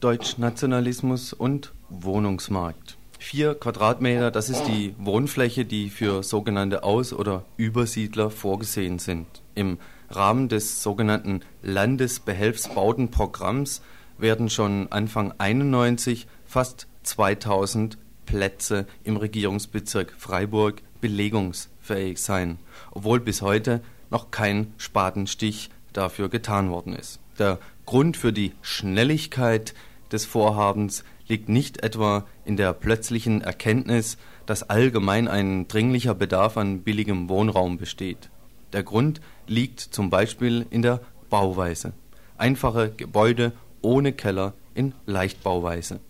Deutschnationalismus 0.00 1.32
und 1.34 1.72
Wohnungsmarkt. 1.90 2.96
Vier 3.18 3.54
Quadratmeter, 3.54 4.30
das 4.30 4.48
ist 4.48 4.62
die 4.64 4.94
Wohnfläche, 4.98 5.66
die 5.66 5.90
für 5.90 6.22
sogenannte 6.22 6.84
Aus- 6.84 7.12
oder 7.12 7.44
Übersiedler 7.58 8.30
vorgesehen 8.30 8.98
sind. 8.98 9.26
Im 9.54 9.76
Rahmen 10.08 10.48
des 10.48 10.82
sogenannten 10.82 11.42
Landesbehelfsbautenprogramms 11.62 13.82
werden 14.16 14.48
schon 14.48 14.90
Anfang 14.90 15.34
91 15.36 16.26
fast 16.46 16.86
2000 17.02 17.98
Plätze 18.24 18.86
im 19.04 19.18
Regierungsbezirk 19.18 20.14
Freiburg 20.16 20.80
belegungsfähig 21.02 22.16
sein, 22.18 22.58
obwohl 22.92 23.20
bis 23.20 23.42
heute 23.42 23.82
noch 24.10 24.30
kein 24.30 24.72
Spatenstich 24.78 25.68
dafür 25.92 26.30
getan 26.30 26.70
worden 26.70 26.94
ist. 26.94 27.20
Der 27.38 27.58
Grund 27.86 28.16
für 28.16 28.32
die 28.32 28.52
Schnelligkeit 28.62 29.74
des 30.12 30.24
Vorhabens 30.24 31.04
liegt 31.28 31.48
nicht 31.48 31.82
etwa 31.82 32.26
in 32.44 32.56
der 32.56 32.72
plötzlichen 32.72 33.40
Erkenntnis, 33.40 34.18
dass 34.46 34.68
allgemein 34.68 35.28
ein 35.28 35.68
dringlicher 35.68 36.14
Bedarf 36.14 36.56
an 36.56 36.82
billigem 36.82 37.28
Wohnraum 37.28 37.78
besteht. 37.78 38.30
Der 38.72 38.82
Grund 38.82 39.20
liegt 39.46 39.80
zum 39.80 40.10
Beispiel 40.10 40.66
in 40.70 40.82
der 40.82 41.00
Bauweise. 41.28 41.92
Einfache 42.36 42.90
Gebäude 42.90 43.52
ohne 43.82 44.12
Keller 44.12 44.54
in 44.74 44.94
Leichtbauweise. 45.06 46.00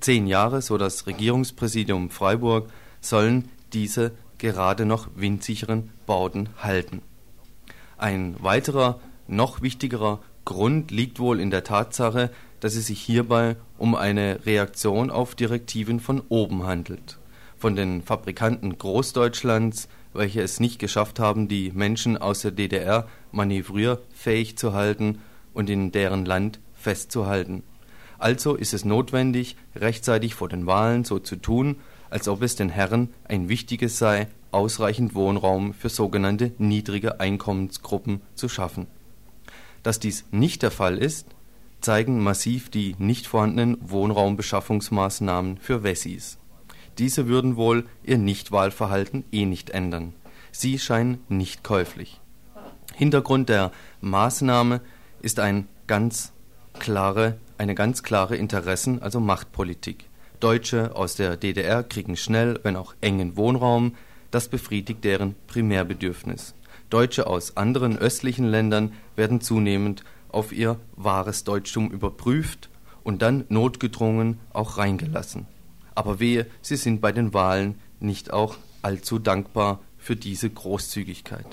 Zehn 0.00 0.26
Jahre, 0.26 0.60
so 0.60 0.76
das 0.76 1.06
Regierungspräsidium 1.06 2.10
Freiburg, 2.10 2.68
sollen 3.00 3.48
diese 3.72 4.12
gerade 4.38 4.86
noch 4.86 5.08
windsicheren 5.14 5.90
Bauten 6.06 6.48
halten. 6.62 7.02
Ein 7.96 8.36
weiterer, 8.40 9.00
noch 9.26 9.62
wichtigerer 9.62 10.20
Grund 10.44 10.90
liegt 10.90 11.18
wohl 11.20 11.40
in 11.40 11.50
der 11.50 11.64
Tatsache, 11.64 12.30
dass 12.64 12.76
es 12.76 12.86
sich 12.86 13.02
hierbei 13.02 13.56
um 13.76 13.94
eine 13.94 14.46
Reaktion 14.46 15.10
auf 15.10 15.34
Direktiven 15.34 16.00
von 16.00 16.22
oben 16.30 16.62
handelt, 16.62 17.18
von 17.58 17.76
den 17.76 18.00
Fabrikanten 18.00 18.78
Großdeutschlands, 18.78 19.86
welche 20.14 20.40
es 20.40 20.60
nicht 20.60 20.78
geschafft 20.78 21.20
haben, 21.20 21.46
die 21.46 21.72
Menschen 21.72 22.16
aus 22.16 22.40
der 22.40 22.52
DDR 22.52 23.06
manövrierfähig 23.32 24.56
zu 24.56 24.72
halten 24.72 25.18
und 25.52 25.68
in 25.68 25.92
deren 25.92 26.24
Land 26.24 26.58
festzuhalten. 26.72 27.64
Also 28.18 28.54
ist 28.54 28.72
es 28.72 28.86
notwendig, 28.86 29.56
rechtzeitig 29.76 30.34
vor 30.34 30.48
den 30.48 30.64
Wahlen 30.64 31.04
so 31.04 31.18
zu 31.18 31.36
tun, 31.36 31.76
als 32.08 32.28
ob 32.28 32.40
es 32.40 32.56
den 32.56 32.70
Herren 32.70 33.10
ein 33.28 33.50
wichtiges 33.50 33.98
sei, 33.98 34.26
ausreichend 34.52 35.14
Wohnraum 35.14 35.74
für 35.74 35.90
sogenannte 35.90 36.52
niedrige 36.56 37.20
Einkommensgruppen 37.20 38.22
zu 38.34 38.48
schaffen. 38.48 38.86
Dass 39.82 40.00
dies 40.00 40.24
nicht 40.30 40.62
der 40.62 40.70
Fall 40.70 40.96
ist, 40.96 41.26
zeigen 41.84 42.22
massiv 42.22 42.70
die 42.70 42.96
nicht 42.98 43.26
vorhandenen 43.26 43.76
Wohnraumbeschaffungsmaßnahmen 43.80 45.58
für 45.58 45.82
Wessis. 45.82 46.38
Diese 46.98 47.28
würden 47.28 47.56
wohl 47.56 47.84
ihr 48.02 48.18
Nichtwahlverhalten 48.18 49.24
eh 49.32 49.44
nicht 49.44 49.70
ändern. 49.70 50.14
Sie 50.50 50.78
scheinen 50.78 51.18
nicht 51.28 51.62
käuflich. 51.62 52.20
Hintergrund 52.94 53.48
der 53.48 53.72
Maßnahme 54.00 54.80
ist 55.20 55.40
ein 55.40 55.68
ganz 55.86 56.32
klare, 56.78 57.38
eine 57.58 57.74
ganz 57.74 58.02
klare 58.02 58.36
Interessen-, 58.36 59.02
also 59.02 59.20
Machtpolitik. 59.20 60.08
Deutsche 60.40 60.94
aus 60.96 61.16
der 61.16 61.36
DDR 61.36 61.82
kriegen 61.82 62.16
schnell, 62.16 62.60
wenn 62.62 62.76
auch 62.76 62.94
engen 63.00 63.36
Wohnraum, 63.36 63.94
das 64.30 64.48
befriedigt 64.48 65.04
deren 65.04 65.34
Primärbedürfnis. 65.48 66.54
Deutsche 66.90 67.26
aus 67.26 67.56
anderen 67.56 67.98
östlichen 67.98 68.46
Ländern 68.46 68.92
werden 69.16 69.40
zunehmend 69.40 70.04
auf 70.34 70.52
ihr 70.52 70.78
wahres 70.96 71.44
Deutschtum 71.44 71.90
überprüft 71.90 72.68
und 73.02 73.22
dann 73.22 73.44
notgedrungen 73.48 74.40
auch 74.52 74.78
reingelassen. 74.78 75.46
Aber 75.94 76.20
wehe, 76.20 76.46
sie 76.60 76.76
sind 76.76 77.00
bei 77.00 77.12
den 77.12 77.32
Wahlen 77.32 77.78
nicht 78.00 78.32
auch 78.32 78.56
allzu 78.82 79.18
dankbar 79.18 79.80
für 79.96 80.16
diese 80.16 80.50
Großzügigkeit. 80.50 81.46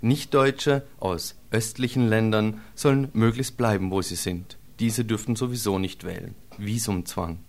Nichtdeutsche 0.00 0.82
aus 0.98 1.36
östlichen 1.50 2.08
Ländern 2.08 2.60
sollen 2.74 3.08
möglichst 3.12 3.56
bleiben, 3.56 3.90
wo 3.90 4.00
sie 4.00 4.16
sind. 4.16 4.56
Diese 4.78 5.04
dürften 5.04 5.36
sowieso 5.36 5.78
nicht 5.78 6.04
wählen. 6.04 6.34
Visumzwang. 6.56 7.40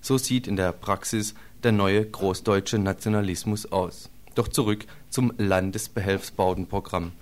So 0.00 0.16
sieht 0.16 0.46
in 0.46 0.56
der 0.56 0.72
Praxis 0.72 1.34
der 1.62 1.72
neue 1.72 2.06
großdeutsche 2.06 2.78
Nationalismus 2.78 3.70
aus. 3.70 4.08
Doch 4.34 4.48
zurück 4.48 4.86
zum 5.10 5.32
Landesbehelfsbautenprogramm. 5.36 7.12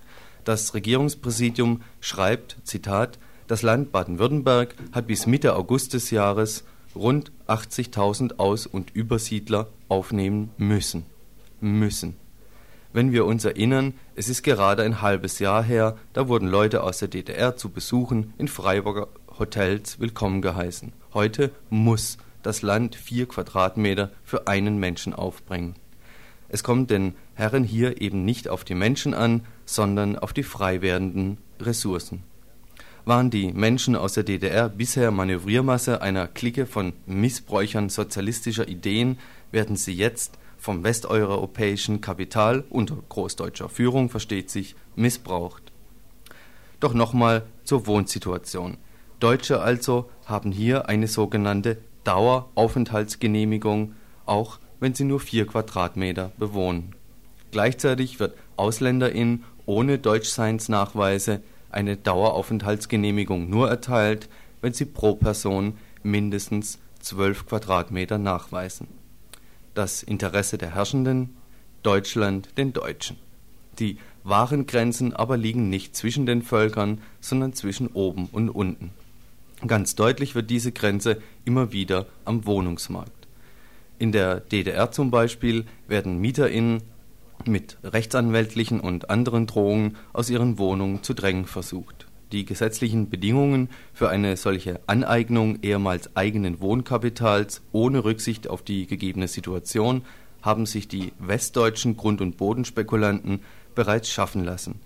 Das 0.49 0.73
Regierungspräsidium 0.73 1.83
schreibt, 2.01 2.57
Zitat, 2.65 3.19
das 3.49 3.61
Land 3.61 3.93
Baden-Württemberg 3.93 4.75
hat 4.93 5.07
bis 5.07 5.27
Mitte 5.27 5.55
August 5.55 5.93
des 5.93 6.11
Jahres 6.11 6.65
rund 6.95 7.33
80.000 7.49 8.39
Aus- 8.39 8.67
und 8.67 8.89
Übersiedler 8.95 9.69
aufnehmen 9.89 10.49
müssen. 10.57 11.05
Müssen. 11.61 12.17
Wenn 12.95 13.13
wir 13.13 13.27
uns 13.27 13.45
erinnern, 13.45 13.93
es 14.15 14.31
ist 14.31 14.43
gerade 14.43 14.85
ein 14.85 15.03
halbes 15.03 15.39
Jahr 15.39 15.63
her, 15.63 15.99
da 16.15 16.29
wurden 16.29 16.49
Leute 16.49 16.83
aus 16.83 16.97
der 16.97 17.09
DDR 17.09 17.57
zu 17.57 17.69
Besuchen 17.69 18.33
in 18.39 18.49
Freiburger 18.49 19.09
Hotels 19.39 20.01
willkommen 20.01 20.41
geheißen. 20.41 20.95
Heute 21.13 21.51
muss 21.69 22.17
das 22.43 22.63
Land 22.63 22.95
vier 22.95 23.29
Quadratmeter 23.29 24.13
für 24.25 24.47
einen 24.47 24.79
Menschen 24.79 25.13
aufbringen. 25.13 25.75
Es 26.49 26.63
kommt 26.63 26.89
den 26.89 27.15
Herren 27.35 27.65
hier 27.65 28.01
eben 28.01 28.25
nicht 28.25 28.49
auf 28.49 28.65
die 28.65 28.75
Menschen 28.75 29.13
an, 29.13 29.43
sondern 29.69 30.19
auf 30.19 30.33
die 30.33 30.43
frei 30.43 30.81
werdenden 30.81 31.37
Ressourcen. 31.61 32.23
Waren 33.05 33.29
die 33.29 33.53
Menschen 33.53 33.97
aus 33.97 34.15
der 34.15 34.25
DDR 34.25 34.71
bisher 34.71 35.11
Manövriermasse 35.11 36.01
einer 36.01 36.27
Clique 36.27 36.65
von 36.65 36.95
Missbräuchern 37.07 37.91
sozialistischer 37.91 38.67
Ideen, 38.67 39.19
werden 39.53 39.77
sie 39.77 39.93
jetzt 39.93 40.39
vom 40.57 40.85
westeuropäischen 40.85 42.01
Kapital 42.01 42.65
unter 42.71 42.97
großdeutscher 43.09 43.69
Führung 43.69 44.09
versteht 44.09 44.51
sich 44.51 44.75
missbraucht. 44.97 45.63
Doch 46.81 46.95
nochmal 46.95 47.45
zur 47.65 47.87
Wohnsituation. 47.87 48.79
Deutsche 49.21 49.61
also 49.61 50.11
haben 50.25 50.51
hier 50.51 50.89
eine 50.89 51.09
sogenannte 51.09 51.79
Daueraufenthaltsgenehmigung, 52.05 53.95
auch 54.25 54.61
wenn 54.81 54.95
sie 54.95 55.05
nur 55.05 55.21
vier 55.21 55.47
Quadratmeter 55.47 56.33
bewohnen. 56.39 56.95
Gleichzeitig 57.51 58.19
wird 58.19 58.35
AusländerInnen 58.57 59.45
ohne 59.69 59.99
Deutschseinsnachweise 59.99 61.43
eine 61.71 61.99
Daueraufenthaltsgenehmigung 61.99 63.51
nur 63.51 63.69
erteilt, 63.69 64.31
wenn 64.63 64.73
sie 64.73 64.87
pro 64.87 65.15
Person 65.15 65.77
mindestens 66.03 66.79
zwölf 67.01 67.47
Quadratmeter 67.47 68.17
nachweisen. 68.17 68.89
Das 69.75 70.03
Interesse 70.03 70.57
der 70.57 70.75
Herrschenden 70.75 71.37
Deutschland 71.83 72.57
den 72.57 72.73
Deutschen. 72.73 73.19
Die 73.79 73.99
wahren 74.25 74.67
Grenzen 74.67 75.13
aber 75.13 75.37
liegen 75.37 75.69
nicht 75.69 75.95
zwischen 75.95 76.25
den 76.25 76.43
Völkern, 76.43 77.03
sondern 77.21 77.53
zwischen 77.53 77.89
oben 77.89 78.31
und 78.33 78.49
unten. 78.49 78.91
Ganz 79.67 79.95
deutlich 79.95 80.35
wird 80.35 80.49
diese 80.49 80.73
Grenze 80.73 81.21
immer 81.45 81.73
wieder 81.73 82.07
am 82.25 82.47
Wohnungsmarkt. 82.47 83.13
In 83.99 84.13
der 84.13 84.41
DDR 84.41 84.91
zum 84.93 85.11
Beispiel 85.11 85.67
werden 85.89 86.19
MieterInnen 86.21 86.83
mit 87.47 87.79
rechtsanwältlichen 87.85 88.81
und 88.81 89.11
anderen 89.11 89.47
Drohungen 89.47 89.97
aus 90.13 90.31
ihren 90.31 90.59
Wohnungen 90.59 91.03
zu 91.03 91.15
drängen 91.15 91.47
versucht. 91.47 92.07
Die 92.33 92.45
gesetzlichen 92.45 93.09
Bedingungen 93.09 93.71
für 93.95 94.11
eine 94.11 94.37
solche 94.37 94.81
Aneignung 94.87 95.61
ehemals 95.63 96.15
eigenen 96.15 96.61
Wohnkapitals 96.61 97.63
ohne 97.73 98.05
Rücksicht 98.05 98.49
auf 98.49 98.63
die 98.63 98.87
gegebene 98.87 99.29
Situation 99.29 100.03
haben 100.43 100.67
sich 100.67 100.89
die 100.89 101.13
westdeutschen 101.19 101.97
Grund- 101.97 102.21
und 102.21 102.37
Bodenspekulanten 102.37 103.41
bereits 103.75 104.11
schaffen 104.11 104.45
lassen. 104.45 104.81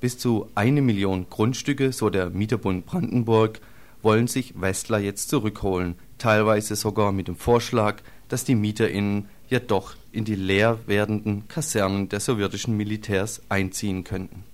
Bis 0.00 0.16
zu 0.16 0.48
eine 0.54 0.80
Million 0.80 1.26
Grundstücke, 1.28 1.92
so 1.92 2.08
der 2.08 2.30
Mieterbund 2.30 2.86
Brandenburg, 2.86 3.60
wollen 4.02 4.26
sich 4.26 4.58
Westler 4.58 4.98
jetzt 4.98 5.28
zurückholen, 5.28 5.96
teilweise 6.16 6.74
sogar 6.74 7.12
mit 7.12 7.28
dem 7.28 7.36
Vorschlag, 7.36 8.02
dass 8.28 8.44
die 8.44 8.54
MieterInnen 8.54 9.28
ja 9.50 9.58
doch 9.58 9.94
in 10.12 10.24
die 10.24 10.36
leer 10.36 10.78
werdenden 10.86 11.48
Kasernen 11.48 12.08
der 12.08 12.20
sowjetischen 12.20 12.76
Militärs 12.76 13.42
einziehen 13.48 14.04
könnten. 14.04 14.44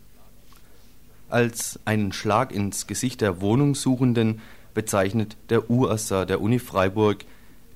Als 1.28 1.78
einen 1.84 2.12
Schlag 2.12 2.52
ins 2.52 2.87
Gesicht 2.87 3.20
der 3.20 3.40
Wohnungssuchenden 3.40 4.40
bezeichnet 4.75 5.37
der 5.50 5.70
UASA 5.70 6.25
der 6.25 6.40
Uni 6.40 6.58
Freiburg 6.58 7.25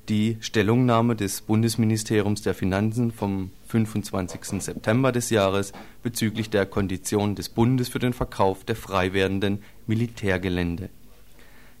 die 0.09 0.37
Stellungnahme 0.41 1.15
des 1.15 1.41
Bundesministeriums 1.41 2.41
der 2.41 2.53
Finanzen 2.53 3.11
vom 3.11 3.51
25. 3.67 4.61
September 4.61 5.11
des 5.11 5.29
Jahres 5.29 5.73
bezüglich 6.03 6.49
der 6.49 6.65
Konditionen 6.65 7.35
des 7.35 7.49
Bundes 7.49 7.89
für 7.89 7.99
den 7.99 8.13
Verkauf 8.13 8.63
der 8.63 8.75
frei 8.75 9.13
werdenden 9.13 9.63
Militärgelände. 9.87 10.89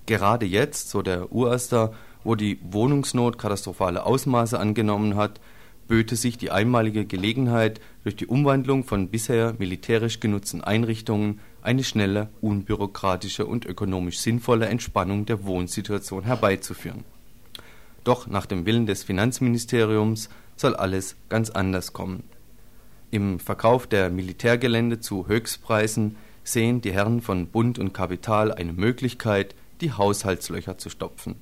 Gerade 0.05 0.45
jetzt, 0.45 0.89
so 0.89 1.01
der 1.01 1.31
UASTA, 1.33 1.93
wo 2.23 2.35
die 2.35 2.59
Wohnungsnot 2.61 3.37
katastrophale 3.37 4.05
Ausmaße 4.05 4.59
angenommen 4.59 5.15
hat, 5.15 5.39
böte 5.87 6.15
sich 6.15 6.37
die 6.37 6.51
einmalige 6.51 7.05
Gelegenheit, 7.05 7.81
durch 8.03 8.15
die 8.15 8.27
Umwandlung 8.27 8.83
von 8.83 9.09
bisher 9.09 9.55
militärisch 9.59 10.19
genutzten 10.19 10.61
Einrichtungen 10.61 11.39
eine 11.61 11.83
schnelle, 11.83 12.29
unbürokratische 12.39 13.45
und 13.45 13.65
ökonomisch 13.65 14.19
sinnvolle 14.19 14.67
Entspannung 14.67 15.25
der 15.25 15.43
Wohnsituation 15.43 16.23
herbeizuführen. 16.23 17.03
Doch 18.03 18.27
nach 18.27 18.45
dem 18.45 18.65
Willen 18.65 18.85
des 18.85 19.03
Finanzministeriums 19.03 20.29
soll 20.55 20.75
alles 20.75 21.15
ganz 21.29 21.49
anders 21.49 21.93
kommen. 21.93 22.23
Im 23.11 23.39
Verkauf 23.39 23.85
der 23.85 24.09
Militärgelände 24.09 25.01
zu 25.01 25.27
Höchstpreisen 25.27 26.15
sehen 26.43 26.81
die 26.81 26.93
Herren 26.93 27.21
von 27.21 27.47
Bund 27.47 27.77
und 27.77 27.93
Kapital 27.93 28.53
eine 28.53 28.73
Möglichkeit, 28.73 29.55
die 29.81 29.91
Haushaltslöcher 29.91 30.77
zu 30.77 30.89
stopfen. 30.89 31.35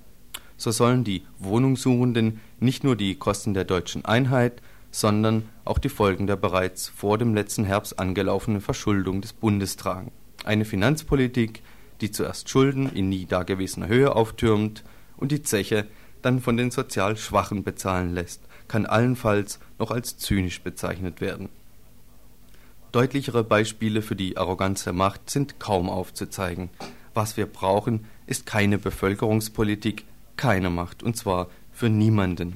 So 0.59 0.71
sollen 0.71 1.05
die 1.05 1.23
Wohnungssuchenden 1.39 2.41
nicht 2.59 2.83
nur 2.83 2.97
die 2.97 3.15
Kosten 3.15 3.53
der 3.53 3.63
deutschen 3.63 4.03
Einheit, 4.03 4.61
sondern 4.91 5.47
auch 5.63 5.77
die 5.77 5.87
Folgen 5.87 6.27
der 6.27 6.35
bereits 6.35 6.89
vor 6.89 7.17
dem 7.17 7.33
letzten 7.33 7.63
Herbst 7.63 7.97
angelaufenen 7.97 8.59
Verschuldung 8.59 9.21
des 9.21 9.31
Bundes 9.31 9.77
tragen. 9.77 10.11
Eine 10.43 10.65
Finanzpolitik, 10.65 11.63
die 12.01 12.11
zuerst 12.11 12.49
Schulden 12.49 12.91
in 12.91 13.07
nie 13.07 13.25
dagewesener 13.25 13.87
Höhe 13.87 14.13
auftürmt 14.13 14.83
und 15.15 15.31
die 15.31 15.43
Zeche 15.43 15.87
dann 16.21 16.41
von 16.41 16.57
den 16.57 16.71
sozial 16.71 17.15
Schwachen 17.15 17.63
bezahlen 17.63 18.13
lässt, 18.13 18.41
kann 18.67 18.85
allenfalls 18.85 19.59
noch 19.79 19.91
als 19.91 20.17
zynisch 20.17 20.61
bezeichnet 20.61 21.21
werden. 21.21 21.47
Deutlichere 22.91 23.45
Beispiele 23.45 24.01
für 24.01 24.17
die 24.17 24.35
Arroganz 24.35 24.83
der 24.83 24.93
Macht 24.93 25.29
sind 25.29 25.57
kaum 25.57 25.89
aufzuzeigen. 25.89 26.69
Was 27.13 27.37
wir 27.37 27.45
brauchen, 27.45 28.05
ist 28.27 28.45
keine 28.45 28.77
Bevölkerungspolitik, 28.77 30.03
keine 30.39 30.69
Macht, 30.69 31.03
und 31.03 31.17
zwar 31.17 31.47
für 31.73 31.89
niemanden. 31.89 32.55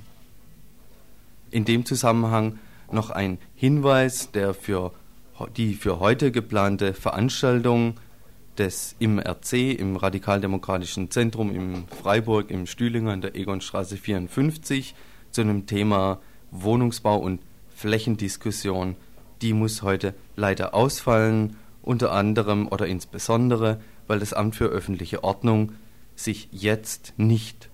In 1.52 1.66
dem 1.66 1.86
Zusammenhang 1.86 2.58
noch 2.90 3.10
ein 3.10 3.38
Hinweis, 3.56 4.32
der 4.32 4.54
für 4.54 4.94
die 5.58 5.74
für 5.74 6.00
heute 6.00 6.32
geplante 6.32 6.94
Veranstaltung 6.94 7.96
des 8.58 8.96
im 9.00 9.20
RC, 9.20 9.78
im 9.78 9.98
Radikaldemokratischen 9.98 11.12
Zentrum 11.12 11.54
in 11.54 11.84
Freiburg, 12.02 12.50
im 12.50 12.68
Stühlinger 12.68 13.14
in 13.14 13.22
der 13.22 13.36
Egonstraße 13.36 13.98
54, 13.98 14.96
zu 15.32 15.42
einem 15.42 15.66
Thema 15.66 16.22
Wohnungsbau 16.52 17.18
und 17.18 17.42
Flächendiskussion, 17.76 18.96
die 19.42 19.52
muss 19.52 19.82
heute 19.82 20.14
leider 20.38 20.74
ausfallen, 20.74 21.58
unter 21.82 22.14
anderem 22.14 22.70
oder 22.70 22.88
insbesondere, 22.88 23.82
weil 24.08 24.20
das 24.20 24.32
Amt 24.32 24.56
für 24.56 24.68
öffentliche 24.68 25.22
Ordnung 25.26 25.74
sich 26.16 26.48
jetzt 26.52 27.14
nicht, 27.18 27.70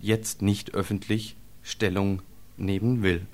jetzt 0.00 0.42
nicht 0.42 0.74
öffentlich 0.74 1.36
Stellung 1.62 2.22
nehmen 2.56 3.02
will. 3.02 3.26